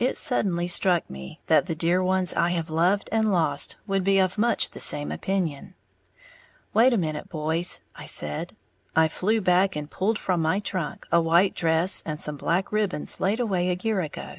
It 0.00 0.16
suddenly 0.18 0.66
struck 0.66 1.08
me 1.08 1.38
that 1.46 1.66
the 1.66 1.76
dear 1.76 2.02
ones 2.02 2.34
I 2.34 2.50
have 2.50 2.70
loved 2.70 3.08
and 3.12 3.30
lost 3.30 3.76
would 3.86 4.02
be 4.02 4.18
of 4.18 4.36
much 4.36 4.70
the 4.70 4.80
same 4.80 5.12
opinion. 5.12 5.76
"Wait 6.72 6.92
a 6.92 6.96
minute, 6.96 7.28
boys," 7.28 7.80
I 7.94 8.04
said. 8.04 8.56
I 8.96 9.06
flew 9.06 9.40
back 9.40 9.76
and 9.76 9.88
pulled 9.88 10.18
from 10.18 10.42
my 10.42 10.58
trunk 10.58 11.06
a 11.12 11.22
white 11.22 11.54
dress 11.54 12.02
and 12.04 12.18
some 12.18 12.36
black 12.36 12.72
ribbons 12.72 13.20
laid 13.20 13.38
away 13.38 13.68
a 13.70 13.78
year 13.80 14.00
ago. 14.00 14.38